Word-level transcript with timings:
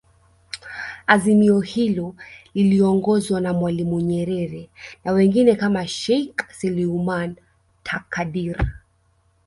Azimio 1.07 1.59
hilo 1.59 2.15
liliongozwa 2.53 3.41
na 3.41 3.53
Mwalimu 3.53 3.99
Nyerere 3.99 4.69
na 5.03 5.11
wengine 5.11 5.55
kama 5.55 5.87
Sheikh 5.87 6.53
Suleiman 6.53 7.35
Takadir 7.83 8.57